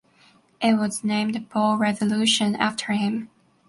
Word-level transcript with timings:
It 0.59 0.79
was 0.79 1.03
named 1.03 1.47
Bole 1.51 1.77
Resolution 1.77 2.55
after 2.55 2.91
him. 2.93 3.29